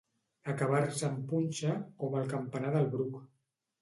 Acabar-se 0.53 1.05
en 1.09 1.19
punxa, 1.33 1.75
com 2.05 2.17
el 2.23 2.29
campanar 2.35 2.73
del 2.77 2.91
Bruc. 2.97 3.21